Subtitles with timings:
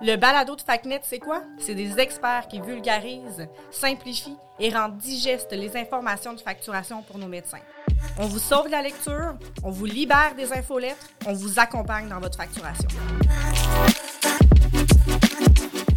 [0.00, 1.42] Le balado de FACNET, c'est quoi?
[1.58, 7.26] C'est des experts qui vulgarisent, simplifient et rendent digestes les informations de facturation pour nos
[7.26, 7.58] médecins.
[8.16, 9.34] On vous sauve la lecture,
[9.64, 12.88] on vous libère des infolettres, on vous accompagne dans votre facturation.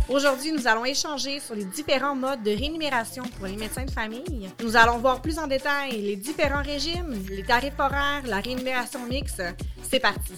[0.09, 4.49] Aujourd'hui, nous allons échanger sur les différents modes de rémunération pour les médecins de famille.
[4.61, 9.43] Nous allons voir plus en détail les différents régimes, les tarifs horaires, la rémunération mixte.
[9.83, 10.33] C'est parti.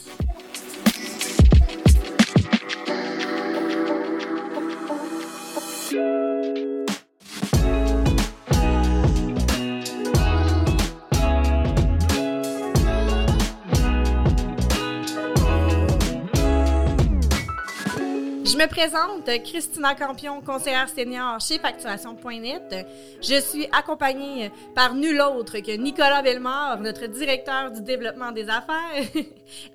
[18.63, 22.88] Me présente, Christina Campion, conseillère senior chez Facturation.net.
[23.22, 29.03] Je suis accompagnée par nul autre que Nicolas Bellemare, notre directeur du développement des affaires,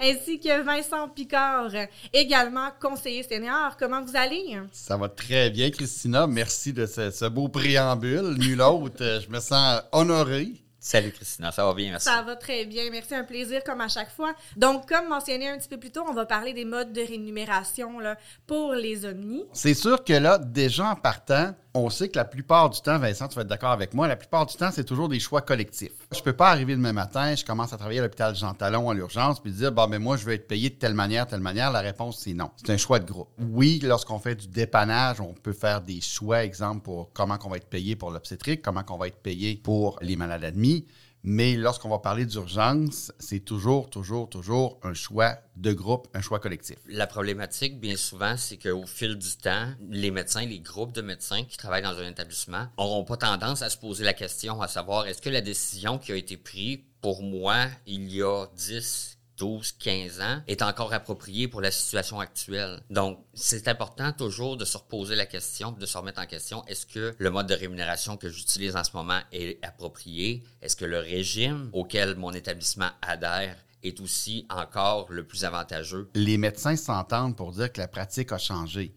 [0.00, 1.70] ainsi que Vincent Picard,
[2.14, 3.76] également conseiller senior.
[3.78, 4.58] Comment vous allez?
[4.72, 6.26] Ça va très bien, Christina.
[6.26, 8.36] Merci de ce, ce beau préambule.
[8.38, 9.20] Nul autre.
[9.22, 10.52] Je me sens honoré
[10.88, 12.06] Salut Christina, ça va bien, merci.
[12.06, 14.32] Ça va très bien, merci, un plaisir comme à chaque fois.
[14.56, 18.00] Donc, comme mentionné un petit peu plus tôt, on va parler des modes de rémunération
[18.00, 19.44] là, pour les omnis.
[19.52, 23.28] C'est sûr que là, déjà en partant, on sait que la plupart du temps, Vincent,
[23.28, 25.92] tu vas être d'accord avec moi, la plupart du temps, c'est toujours des choix collectifs.
[26.14, 28.94] Je peux pas arriver demain matin, je commence à travailler à l'hôpital Jean Talon à
[28.94, 31.70] l'urgence, puis dire, bon, mais moi, je veux être payé de telle manière, telle manière.
[31.70, 32.50] La réponse, c'est non.
[32.56, 33.28] C'est un choix de groupe.
[33.38, 37.58] Oui, lorsqu'on fait du dépannage, on peut faire des choix, exemple, pour comment on va
[37.58, 40.77] être payé pour l'obstétrique, comment on va être payé pour les malades admis.
[41.24, 46.38] Mais lorsqu'on va parler d'urgence, c'est toujours, toujours, toujours un choix de groupe, un choix
[46.38, 46.76] collectif.
[46.86, 51.44] La problématique, bien souvent, c'est qu'au fil du temps, les médecins, les groupes de médecins
[51.44, 55.06] qui travaillent dans un établissement n'auront pas tendance à se poser la question à savoir
[55.06, 59.72] est-ce que la décision qui a été prise pour moi il y a 10, 12,
[59.78, 62.80] 15 ans est encore approprié pour la situation actuelle.
[62.90, 66.64] Donc, c'est important toujours de se reposer la question, de se remettre en question.
[66.66, 70.42] Est-ce que le mode de rémunération que j'utilise en ce moment est approprié?
[70.60, 76.10] Est-ce que le régime auquel mon établissement adhère est aussi encore le plus avantageux?
[76.14, 78.92] Les médecins s'entendent pour dire que la pratique a changé.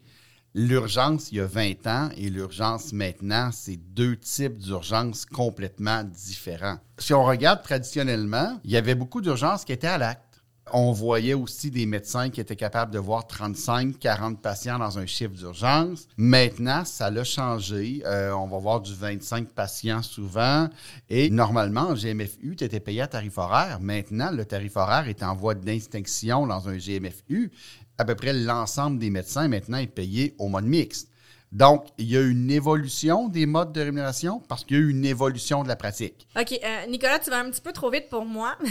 [0.54, 6.78] L'urgence, il y a 20 ans, et l'urgence maintenant, c'est deux types d'urgences complètement différents.
[6.98, 10.31] Si on regarde traditionnellement, il y avait beaucoup d'urgences qui étaient à l'acte.
[10.74, 15.06] On voyait aussi des médecins qui étaient capables de voir 35, 40 patients dans un
[15.06, 16.08] chiffre d'urgence.
[16.18, 18.04] Maintenant, ça l'a changé.
[18.06, 20.70] Euh, on va voir du 25 patients souvent.
[21.10, 23.80] Et normalement, en GMFU, tu étais payé à tarif horaire.
[23.82, 27.52] Maintenant, le tarif horaire est en voie d'extinction dans un GMFU.
[27.98, 31.11] À peu près l'ensemble des médecins maintenant est payé au mode mixte.
[31.52, 34.90] Donc, il y a une évolution des modes de rémunération parce qu'il y a eu
[34.90, 36.26] une évolution de la pratique.
[36.40, 36.54] OK.
[36.64, 38.56] Euh, Nicolas, tu vas un petit peu trop vite pour moi.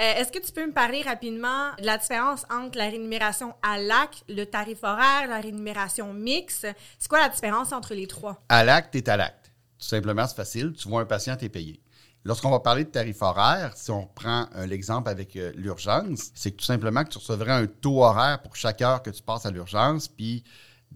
[0.00, 3.78] Euh, Est-ce que tu peux me parler rapidement de la différence entre la rémunération à
[3.78, 6.66] l'acte, le tarif horaire, la rémunération mixte?
[6.98, 8.42] C'est quoi la différence entre les trois?
[8.48, 9.52] À l'acte, tu es à l'acte.
[9.78, 10.72] Tout simplement, c'est facile.
[10.72, 11.80] Tu vois un patient, tu es payé.
[12.24, 16.50] Lorsqu'on va parler de tarif horaire, si on prend euh, l'exemple avec euh, l'urgence, c'est
[16.50, 19.46] que tout simplement que tu recevrais un taux horaire pour chaque heure que tu passes
[19.46, 20.42] à l'urgence, puis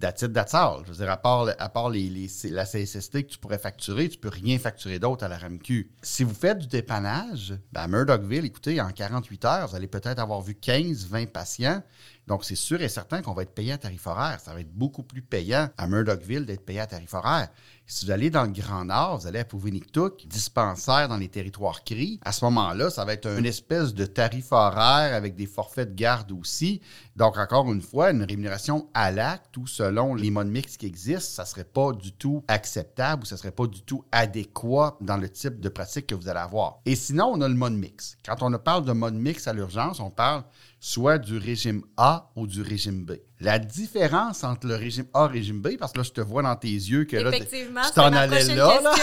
[0.00, 0.52] that's it, that's.
[0.52, 4.18] Je veux dire, à part, à les, les- la CSST que tu pourrais facturer, tu
[4.18, 5.90] peux rien facturer d'autre à la RAMQ.
[6.02, 10.18] Si vous faites du dépannage, ben à Murdochville, écoutez, en 48 heures, vous allez peut-être
[10.18, 11.82] avoir vu 15, 20 patients.
[12.26, 14.38] Donc, c'est sûr et certain qu'on va être payé à tarif horaire.
[14.40, 17.48] Ça va être beaucoup plus payant à Murdochville d'être payé à tarif horaire.
[17.90, 21.82] Si vous allez dans le Grand Nord, vous allez à Pouvinictuc, dispensaire dans les territoires
[21.84, 25.88] CRI, à ce moment-là, ça va être une espèce de tarif horaire avec des forfaits
[25.88, 26.82] de garde aussi.
[27.16, 31.42] Donc, encore une fois, une rémunération à l'acte ou selon les modes mixtes qui existent,
[31.42, 35.30] ça serait pas du tout acceptable ou ça serait pas du tout adéquat dans le
[35.30, 36.80] type de pratique que vous allez avoir.
[36.84, 38.18] Et sinon, on a le mode mix.
[38.22, 40.44] Quand on parle de mode mix à l'urgence, on parle
[40.78, 43.12] soit du régime A ou du régime B.
[43.40, 46.20] La différence entre le régime A et le régime B, parce que là, je te
[46.20, 48.80] vois dans tes yeux que là, tu t'en allais là.
[48.82, 48.94] là.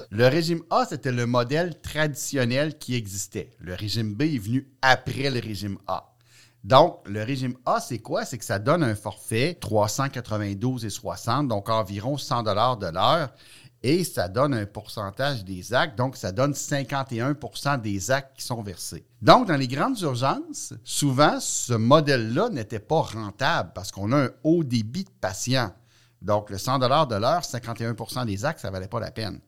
[0.10, 3.50] Le régime A, c'était le modèle traditionnel qui existait.
[3.58, 6.12] Le régime B est venu après le régime A.
[6.62, 8.24] Donc, le régime A, c'est quoi?
[8.24, 13.30] C'est que ça donne un forfait 392,60, donc environ 100 dollars de l'heure,
[13.82, 18.62] et ça donne un pourcentage des actes, donc ça donne 51% des actes qui sont
[18.62, 19.06] versés.
[19.22, 24.30] Donc, dans les grandes urgences, souvent, ce modèle-là n'était pas rentable parce qu'on a un
[24.44, 25.72] haut débit de patients.
[26.22, 26.86] Donc, le 100 de
[27.16, 29.40] l'heure, 51% des actes, ça ne valait pas la peine.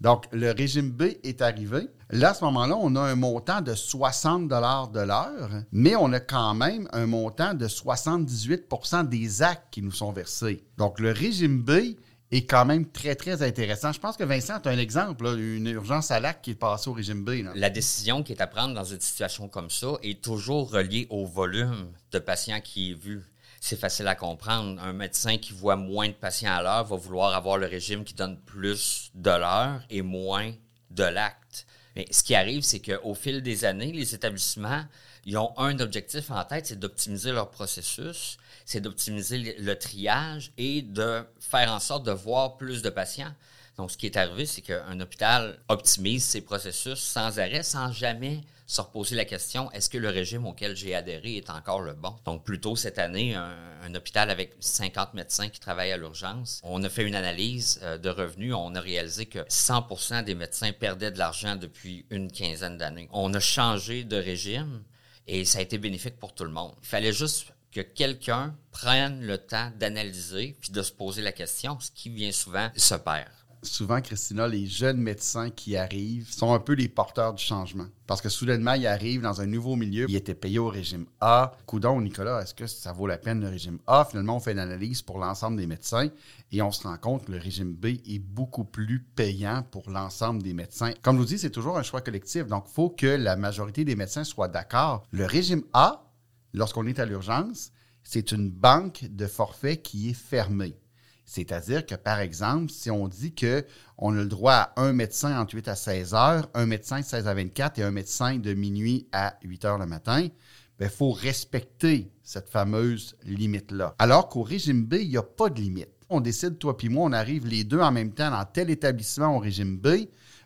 [0.00, 1.88] Donc, le régime B est arrivé.
[2.10, 6.20] Là, à ce moment-là, on a un montant de 60 de l'heure, mais on a
[6.20, 10.64] quand même un montant de 78% des actes qui nous sont versés.
[10.76, 11.96] Donc, le régime B
[12.34, 13.92] est quand même très, très intéressant.
[13.92, 16.90] Je pense que Vincent, tu as un exemple, une urgence à l'acte qui est passée
[16.90, 17.44] au régime B.
[17.54, 21.26] La décision qui est à prendre dans une situation comme ça est toujours reliée au
[21.26, 23.22] volume de patients qui est vu.
[23.60, 24.80] c'est facile à comprendre.
[24.82, 28.14] Un médecin qui voit moins de patients à l'heure va vouloir avoir le régime qui
[28.14, 30.52] donne plus de l'heure et moins
[30.90, 31.66] de l'acte.
[31.96, 34.84] Mais ce qui arrive, c'est qu'au fil des années, les établissements,
[35.26, 40.82] ils ont un objectif en tête, c'est d'optimiser leur processus, c'est d'optimiser le triage et
[40.82, 43.32] de faire en sorte de voir plus de patients.
[43.76, 48.42] Donc, ce qui est arrivé, c'est qu'un hôpital optimise ses processus sans arrêt, sans jamais
[48.66, 52.14] se reposer la question est-ce que le régime auquel j'ai adhéré est encore le bon?
[52.24, 56.82] Donc, plus tôt cette année, un, hôpital avec 50 médecins qui travaillent à l'urgence, on
[56.82, 58.54] a fait une analyse euh, de revenus.
[58.54, 63.08] On a réalisé que 100 des médecins perdaient de l'argent depuis une quinzaine d'années.
[63.12, 64.82] On a changé de régime
[65.26, 66.74] et ça a été bénéfique pour tout le monde.
[66.82, 71.78] Il fallait juste que quelqu'un prenne le temps d'analyser puis de se poser la question,
[71.80, 73.30] ce qui vient souvent se perd
[73.66, 77.86] souvent, Christina, les jeunes médecins qui arrivent sont un peu les porteurs du changement.
[78.06, 80.06] Parce que soudainement, ils arrivent dans un nouveau milieu.
[80.08, 81.52] Ils étaient payés au régime A.
[81.66, 84.04] Coudon, Nicolas, est-ce que ça vaut la peine le régime A?
[84.04, 86.08] Finalement, on fait une analyse pour l'ensemble des médecins
[86.52, 90.42] et on se rend compte que le régime B est beaucoup plus payant pour l'ensemble
[90.42, 90.92] des médecins.
[91.02, 92.46] Comme je vous dis, c'est toujours un choix collectif.
[92.46, 95.06] Donc, il faut que la majorité des médecins soient d'accord.
[95.10, 96.10] Le régime A,
[96.52, 97.72] lorsqu'on est à l'urgence,
[98.02, 100.76] c'est une banque de forfaits qui est fermée.
[101.24, 105.54] C'est-à-dire que, par exemple, si on dit qu'on a le droit à un médecin entre
[105.54, 109.08] 8 à 16 heures, un médecin de 16 à 24 et un médecin de minuit
[109.12, 110.30] à 8 heures le matin, il
[110.78, 113.94] ben, faut respecter cette fameuse limite-là.
[113.98, 115.88] Alors qu'au régime B, il n'y a pas de limite.
[116.10, 119.36] On décide, toi puis moi, on arrive les deux en même temps dans tel établissement
[119.36, 119.88] au régime B,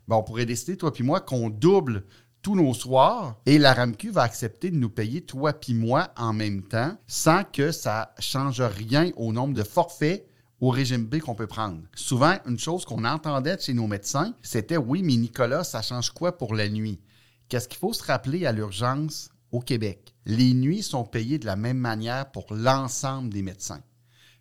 [0.07, 2.05] ben, on pourrait décider, toi puis moi, qu'on double
[2.43, 6.33] tous nos soirs et la RAMQ va accepter de nous payer toi puis moi en
[6.33, 10.28] même temps sans que ça change rien au nombre de forfaits
[10.61, 11.83] au régime B qu'on peut prendre.
[11.95, 16.37] Souvent, une chose qu'on entendait chez nos médecins, c'était oui, mais Nicolas, ça change quoi
[16.37, 17.01] pour la nuit?
[17.49, 20.15] Qu'est-ce qu'il faut se rappeler à l'urgence au Québec?
[20.27, 23.83] Les nuits sont payées de la même manière pour l'ensemble des médecins.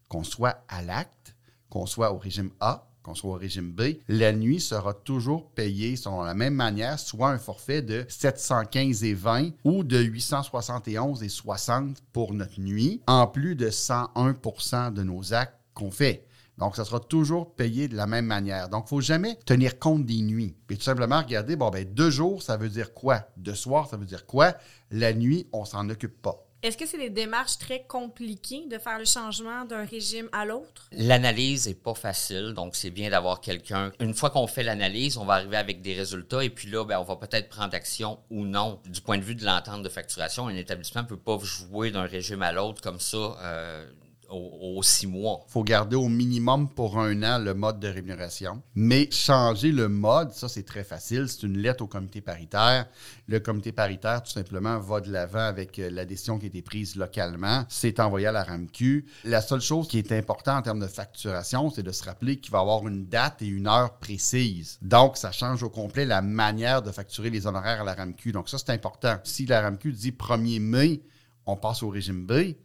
[0.10, 1.36] Qu'on soit à l'acte,
[1.70, 5.96] qu'on soit au régime A, qu'on soit au régime B, la nuit sera toujours payée
[5.96, 11.30] selon la même manière, soit un forfait de 715 et 20 ou de 871 et
[11.30, 16.26] 60 pour notre nuit, en plus de 101% de nos actes qu'on fait.
[16.58, 18.68] Donc, ça sera toujours payé de la même manière.
[18.68, 20.56] Donc, il ne faut jamais tenir compte des nuits.
[20.66, 23.28] Puis tout simplement regarder, bon, ben deux jours, ça veut dire quoi?
[23.38, 24.56] Deux soirs, ça veut dire quoi?
[24.90, 26.48] La nuit, on s'en occupe pas.
[26.64, 30.90] Est-ce que c'est des démarches très compliquées de faire le changement d'un régime à l'autre?
[30.92, 33.92] L'analyse n'est pas facile, donc c'est bien d'avoir quelqu'un.
[34.00, 37.00] Une fois qu'on fait l'analyse, on va arriver avec des résultats et puis là, ben,
[37.00, 38.82] on va peut-être prendre action ou non.
[38.86, 42.08] Du point de vue de l'entente de facturation, un établissement ne peut pas jouer d'un
[42.08, 43.38] régime à l'autre comme ça.
[43.40, 43.88] Euh,
[44.30, 45.44] aux, six mois.
[45.48, 48.62] Il faut garder au minimum pour un an le mode de rémunération.
[48.76, 51.28] Mais changer le mode, ça, c'est très facile.
[51.28, 52.88] C'est une lettre au comité paritaire.
[53.28, 56.62] Le comité paritaire, tout simplement, va de l'avant avec euh, la décision qui a été
[56.62, 57.66] prise localement.
[57.70, 59.06] C'est envoyé à la RAMQ.
[59.26, 62.52] La seule chose qui est importante en termes de facturation, c'est de se rappeler qu'il
[62.52, 64.78] va y avoir une date et une heure précise.
[64.82, 68.32] Donc, ça change au complet la manière de facturer les honoraires à la RAMQ.
[68.32, 69.18] Donc, ça, c'est important.
[69.24, 71.02] Si la RAMQ dit 1er mai,
[71.46, 72.56] on passe au régime B,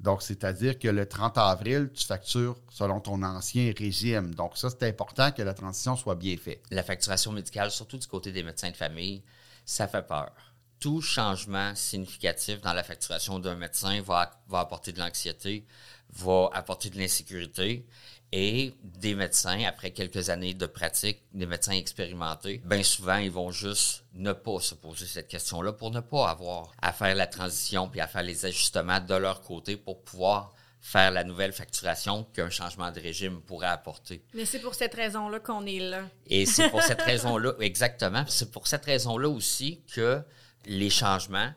[0.00, 4.34] donc, c'est-à-dire que le 30 avril, tu factures selon ton ancien régime.
[4.34, 6.62] Donc, ça, c'est important que la transition soit bien faite.
[6.70, 9.22] La facturation médicale, surtout du côté des médecins de famille,
[9.66, 10.32] ça fait peur.
[10.78, 15.66] Tout changement significatif dans la facturation d'un médecin va, va apporter de l'anxiété,
[16.08, 17.86] va apporter de l'insécurité
[18.32, 23.50] et des médecins, après quelques années de pratique, des médecins expérimentés, bien souvent, ils vont
[23.50, 27.88] juste ne pas se poser cette question-là pour ne pas avoir à faire la transition
[27.88, 32.50] puis à faire les ajustements de leur côté pour pouvoir faire la nouvelle facturation qu'un
[32.50, 34.24] changement de régime pourrait apporter.
[34.32, 36.04] Mais c'est pour cette raison-là qu'on est là.
[36.26, 40.22] Et c'est pour cette raison-là, exactement, c'est pour cette raison-là aussi que
[40.66, 41.52] les changements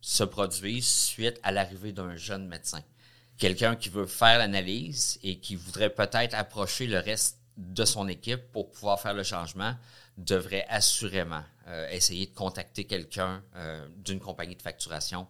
[0.00, 2.82] se produisent suite à l'arrivée d'un jeune médecin
[3.38, 8.52] quelqu'un qui veut faire l'analyse et qui voudrait peut-être approcher le reste de son équipe
[8.52, 9.74] pour pouvoir faire le changement
[10.16, 15.26] devrait assurément euh, essayer de contacter quelqu'un euh, d'une compagnie de facturation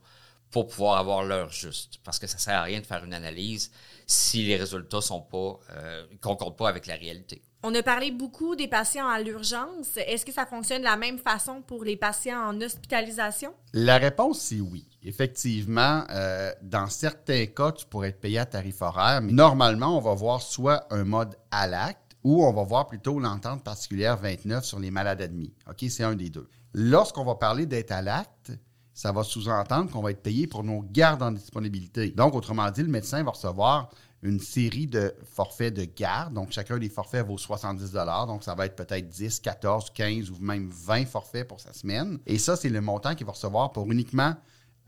[0.51, 1.99] pour pouvoir avoir l'heure juste.
[2.05, 3.73] Parce que ça ne sert à rien de faire une analyse
[4.07, 7.43] si les résultats sont pas euh, concordent pas avec la réalité.
[7.66, 9.97] On a parlé beaucoup des patients à l'urgence.
[9.97, 13.54] Est-ce que ça fonctionne de la même façon pour les patients en hospitalisation?
[13.73, 14.87] La réponse, c'est oui.
[15.02, 20.12] Effectivement, euh, dans certains cas, tu pourrais être payé à tarif horaire, normalement, on va
[20.12, 24.78] voir soit un mode à l'acte ou on va voir plutôt l'entente particulière 29 sur
[24.78, 25.54] les malades admis.
[25.66, 26.47] OK, c'est un des deux.
[26.75, 28.52] Lorsqu'on va parler d'être à l'acte,
[28.92, 32.11] ça va sous-entendre qu'on va être payé pour nos gardes en disponibilité.
[32.11, 33.88] Donc, autrement dit, le médecin va recevoir
[34.25, 36.35] une série de forfaits de garde.
[36.35, 37.93] Donc, chacun des forfaits vaut 70
[38.26, 42.19] Donc, ça va être peut-être 10, 14, 15 ou même 20 forfaits pour sa semaine.
[42.26, 44.35] Et ça, c'est le montant qu'il va recevoir pour uniquement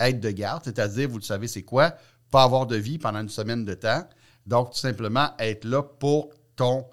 [0.01, 1.95] être de garde, c'est-à-dire, vous le savez, c'est quoi?
[2.31, 4.05] pas avoir de vie pendant une semaine de temps.
[4.47, 6.87] Donc, tout simplement, être là pour ton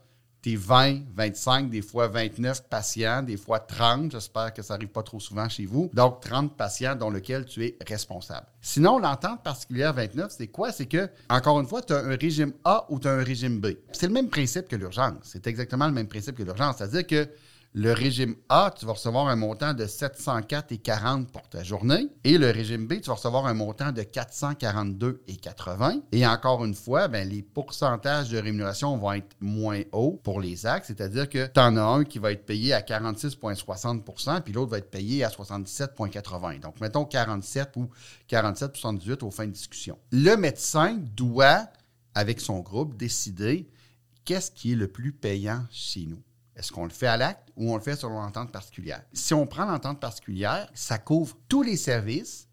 [0.44, 4.12] tes 20, 25, des fois 29 patients, des fois 30.
[4.12, 5.90] J'espère que ça n'arrive pas trop souvent chez vous.
[5.94, 8.46] Donc, 30 patients dont lequel tu es responsable.
[8.62, 10.74] Sinon, l'entente particulière 29, c'est quoi?
[10.74, 13.60] C'est que, encore une fois, tu as un régime A ou tu as un régime
[13.60, 13.68] B.
[13.94, 15.16] C'est le même principe que l'urgence.
[15.24, 16.78] C'est exactement le même principe que l'urgence.
[16.78, 17.30] C'est-à-dire que
[17.76, 22.08] le régime A, tu vas recevoir un montant de 704,40 pour ta journée.
[22.24, 26.04] Et le régime B, tu vas recevoir un montant de 442,80.
[26.12, 30.68] Et encore une fois, ben, les pourcentages de rémunération vont être moins hauts pour les
[30.68, 34.70] actes, c'est-à-dire que tu en as un qui va être payé à 46,60% puis l'autre
[34.70, 37.90] va être payé à 77,80 Donc, mettons 47 ou
[38.30, 39.98] 47,78 au fin de discussion.
[40.12, 41.66] Le médecin doit,
[42.14, 43.68] avec son groupe, décider
[44.26, 46.22] qu'est-ce qui est le plus payant chez nous.
[46.56, 49.04] Est-ce qu'on le fait à l'acte ou on le fait sur l'entente particulière?
[49.14, 52.48] Si on prend l'entente particulière, ça couvre tous les services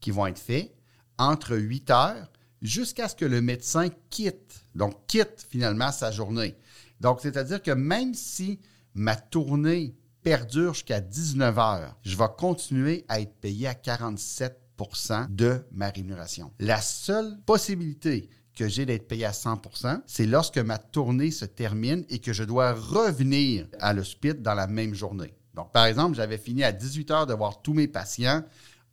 [0.00, 0.74] qui vont être faits
[1.18, 2.32] entre 8 heures
[2.62, 6.56] jusqu'à ce que le médecin quitte, donc quitte finalement sa journée.
[7.00, 8.60] Donc, c'est-à-dire que même si
[8.94, 15.64] ma tournée perdure jusqu'à 19 heures, je vais continuer à être payé à 47% de
[15.72, 16.52] ma rémunération.
[16.58, 22.04] La seule possibilité que j'ai d'être payé à 100% c'est lorsque ma tournée se termine
[22.10, 25.34] et que je dois revenir à l'hospice dans la même journée.
[25.54, 28.42] Donc, par exemple, j'avais fini à 18 heures de voir tous mes patients.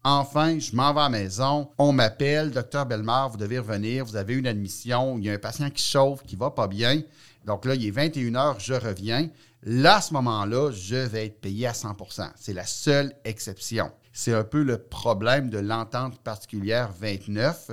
[0.03, 1.69] Enfin, je m'en vais à la maison.
[1.77, 4.05] On m'appelle, docteur Belmar, vous devez revenir.
[4.05, 5.17] Vous avez une admission.
[5.17, 7.01] Il y a un patient qui chauffe, qui va pas bien.
[7.45, 9.29] Donc là, il est 21 heures, je reviens.
[9.63, 13.91] Là, à ce moment-là, je vais être payé à 100% C'est la seule exception.
[14.11, 17.71] C'est un peu le problème de l'entente particulière 29.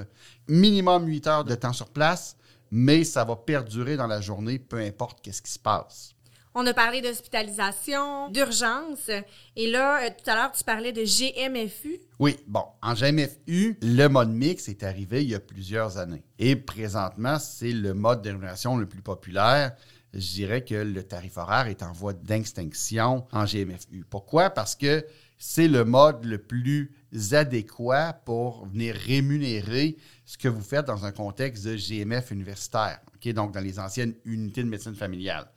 [0.48, 2.36] Minimum 8 heures de temps sur place,
[2.70, 6.12] mais ça va perdurer dans la journée, peu importe qu'est-ce qui se passe.
[6.58, 9.10] On a parlé d'hospitalisation, d'urgence.
[9.56, 12.00] Et là, euh, tout à l'heure, tu parlais de GMFU.
[12.18, 16.24] Oui, bon, en GMFU, le mode mix est arrivé il y a plusieurs années.
[16.38, 19.76] Et présentement, c'est le mode d'élimination le plus populaire
[20.16, 24.04] je dirais que le tarif horaire est en voie d'extinction en GMFU.
[24.08, 24.50] Pourquoi?
[24.50, 25.04] Parce que
[25.38, 26.92] c'est le mode le plus
[27.32, 33.00] adéquat pour venir rémunérer ce que vous faites dans un contexte de GMF universitaire,
[33.34, 35.50] donc dans les anciennes unités de médecine familiale.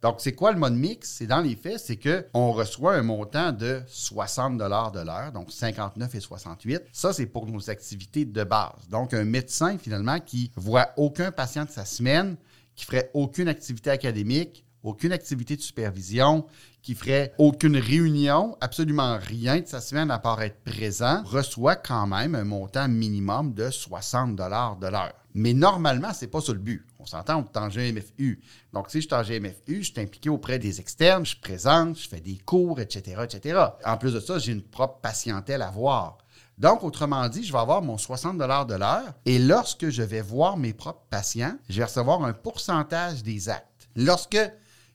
[0.00, 1.10] Donc, c'est quoi le mode mix?
[1.10, 6.14] C'est dans les faits, c'est qu'on reçoit un montant de 60 de l'heure, donc 59
[6.14, 6.82] et 68.
[6.92, 8.88] Ça, c'est pour nos activités de base.
[8.88, 12.36] Donc, un médecin, finalement, qui voit aucun patient de sa semaine,
[12.76, 16.46] qui ferait aucune activité académique, aucune activité de supervision,
[16.82, 22.06] qui ferait aucune réunion, absolument rien de sa semaine à part être présent, reçoit quand
[22.06, 24.42] même un montant minimum de 60 de
[24.86, 25.12] l'heure.
[25.34, 26.84] Mais normalement, ce n'est pas ça le but.
[26.98, 28.40] On s'entend, on est en GMFU.
[28.72, 32.08] Donc, si je suis en GMFU, je suis impliqué auprès des externes, je présente, je
[32.08, 33.60] fais des cours, etc., etc.
[33.84, 36.18] En plus de ça, j'ai une propre patientèle à voir.
[36.58, 38.44] Donc, autrement dit, je vais avoir mon 60 de
[38.74, 43.48] l'heure et lorsque je vais voir mes propres patients, je vais recevoir un pourcentage des
[43.48, 43.88] actes.
[43.94, 44.38] Lorsque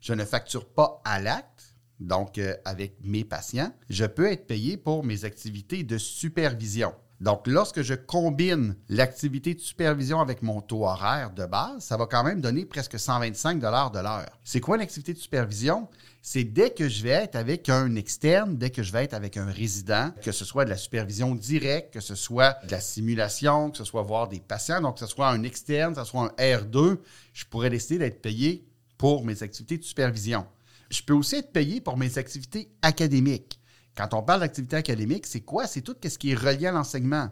[0.04, 4.76] je ne facture pas à l'acte, donc euh, avec mes patients, je peux être payé
[4.76, 6.94] pour mes activités de supervision.
[7.22, 12.06] Donc, lorsque je combine l'activité de supervision avec mon taux horaire de base, ça va
[12.06, 14.26] quand même donner presque 125 de l'heure.
[14.44, 15.88] C'est quoi une activité de supervision?
[16.22, 19.38] C'est dès que je vais être avec un externe, dès que je vais être avec
[19.38, 23.72] un résident, que ce soit de la supervision directe, que ce soit de la simulation,
[23.72, 26.24] que ce soit voir des patients, donc que ce soit un externe, que ce soit
[26.38, 26.98] un R2,
[27.32, 28.66] je pourrais décider d'être payé
[29.04, 30.46] pour mes activités de supervision.
[30.90, 33.60] Je peux aussi être payé pour mes activités académiques.
[33.98, 35.68] Quand on parle d'activité académique, c'est quoi?
[35.68, 37.28] C'est tout ce qui est relié à l'enseignement.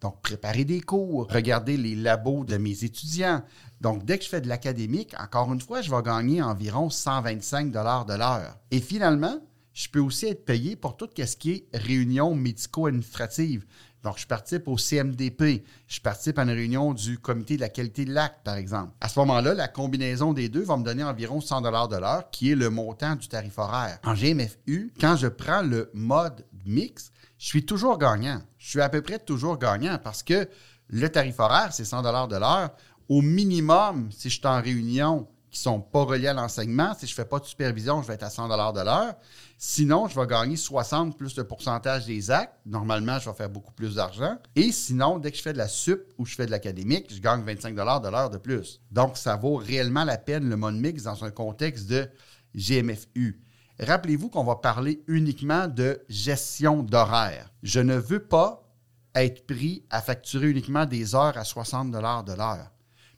[0.00, 3.42] Donc, préparer des cours, regarder les labos de mes étudiants.
[3.80, 7.72] Donc, dès que je fais de l'académique, encore une fois, je vais gagner environ 125
[7.72, 8.60] de l'heure.
[8.70, 9.40] Et finalement,
[9.72, 13.66] je peux aussi être payé pour tout ce qui est réunion médico-administrative.
[14.06, 18.04] Donc, je participe au CMDP, je participe à une réunion du comité de la qualité
[18.04, 18.92] de l'acte, par exemple.
[19.00, 22.52] À ce moment-là, la combinaison des deux va me donner environ 100 de l'heure, qui
[22.52, 23.98] est le montant du tarif horaire.
[24.04, 28.40] En GMFU, quand je prends le mode mix, je suis toujours gagnant.
[28.58, 30.48] Je suis à peu près toujours gagnant parce que
[30.88, 32.70] le tarif horaire, c'est 100 de l'heure.
[33.08, 37.12] Au minimum, si je suis en réunion qui sont pas reliés à l'enseignement, si je
[37.12, 39.14] ne fais pas de supervision, je vais être à 100 de l'heure.
[39.56, 42.52] Sinon, je vais gagner 60 plus le pourcentage des actes.
[42.66, 44.36] Normalement, je vais faire beaucoup plus d'argent.
[44.54, 47.20] Et sinon, dès que je fais de la sup ou je fais de l'académique, je
[47.20, 48.82] gagne 25 de l'heure de plus.
[48.90, 52.06] Donc, ça vaut réellement la peine le mode mix dans un contexte de
[52.54, 53.40] GMFU.
[53.80, 57.50] Rappelez-vous qu'on va parler uniquement de gestion d'horaire.
[57.62, 58.62] Je ne veux pas
[59.14, 62.70] être pris à facturer uniquement des heures à 60 de l'heure.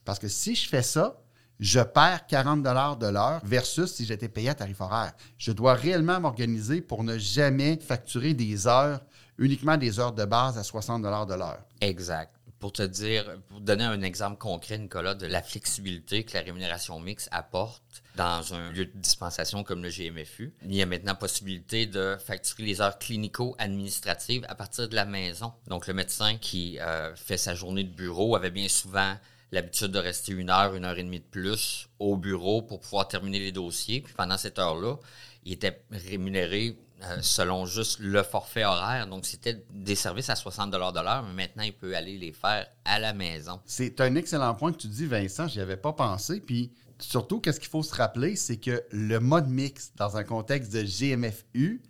[0.04, 1.20] Parce que si je fais ça,
[1.60, 5.12] je perds 40 de l'heure versus si j'étais payé à tarif horaire.
[5.38, 9.00] Je dois réellement m'organiser pour ne jamais facturer des heures,
[9.38, 11.60] uniquement des heures de base à 60 de l'heure.
[11.80, 12.34] Exact.
[12.58, 16.98] pour te dire, pour donner un exemple concret, Nicolas, de la flexibilité que la rémunération
[16.98, 20.52] mixte apporte dans un lieu de dispensation comme le GMFU.
[20.64, 25.52] Il y a maintenant possibilité de facturer les heures clinico-administratives à partir de la maison.
[25.68, 29.14] Donc, le médecin qui euh, fait sa journée de bureau avait bien souvent
[29.52, 33.08] l'habitude de rester une heure, une heure et demie de plus au bureau pour pouvoir
[33.08, 34.00] terminer les dossiers.
[34.00, 34.96] Puis pendant cette heure-là,
[35.44, 39.06] il était rémunéré euh, selon juste le forfait horaire.
[39.06, 42.66] Donc, c'était des services à 60 de l'heure, mais maintenant, il peut aller les faire
[42.84, 43.60] à la maison.
[43.64, 45.46] C'est un excellent point que tu dis, Vincent.
[45.46, 46.40] J'y avais pas pensé.
[46.40, 50.72] Puis, surtout, qu'est-ce qu'il faut se rappeler, c'est que le mode mix, dans un contexte
[50.72, 51.82] de GMFU,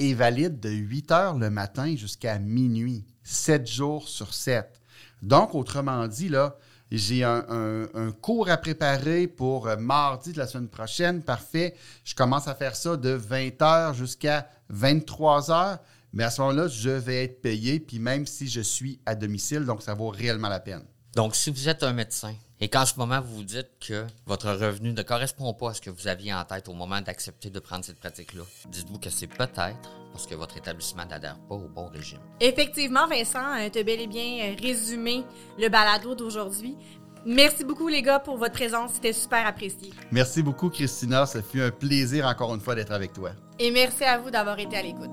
[0.00, 4.80] est valide de 8 heures le matin jusqu'à minuit, 7 jours sur 7.
[5.22, 6.58] Donc, autrement dit, là,
[6.98, 7.86] j'ai un,
[8.20, 11.22] cours à préparer pour euh, mardi de la semaine prochaine.
[11.22, 11.74] Parfait.
[12.04, 15.78] Je commence à faire ça de 20h jusqu'à 23h.
[16.12, 19.64] Mais à ce moment-là, je vais être payé, puis même si je suis à domicile,
[19.64, 20.82] donc ça vaut réellement la peine.
[21.14, 24.50] Donc, si vous êtes un médecin et qu'en ce moment, vous vous dites que votre
[24.50, 27.58] revenu ne correspond pas à ce que vous aviez en tête au moment d'accepter de
[27.58, 31.88] prendre cette pratique-là, dites-vous que c'est peut-être parce que votre établissement n'adhère pas au bon
[31.88, 32.18] régime.
[32.40, 35.24] Effectivement, Vincent, euh, tu as bel et bien euh, résumé
[35.58, 36.76] le balado d'aujourd'hui.
[37.24, 38.92] Merci beaucoup, les gars, pour votre présence.
[38.94, 39.92] C'était super apprécié.
[40.10, 41.26] Merci beaucoup, Christina.
[41.26, 43.32] Ça fut un plaisir encore une fois d'être avec toi.
[43.58, 45.10] Et merci à vous d'avoir été à l'écoute.